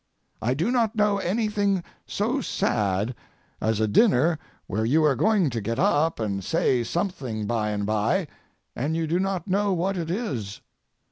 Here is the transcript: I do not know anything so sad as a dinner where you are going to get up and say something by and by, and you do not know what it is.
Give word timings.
I 0.41 0.55
do 0.55 0.71
not 0.71 0.95
know 0.95 1.19
anything 1.19 1.83
so 2.07 2.41
sad 2.41 3.13
as 3.61 3.79
a 3.79 3.87
dinner 3.87 4.39
where 4.65 4.83
you 4.83 5.03
are 5.03 5.15
going 5.15 5.51
to 5.51 5.61
get 5.61 5.77
up 5.77 6.19
and 6.19 6.43
say 6.43 6.83
something 6.83 7.45
by 7.45 7.69
and 7.69 7.85
by, 7.85 8.25
and 8.75 8.95
you 8.97 9.05
do 9.05 9.19
not 9.19 9.47
know 9.47 9.73
what 9.73 9.97
it 9.97 10.09
is. 10.09 10.61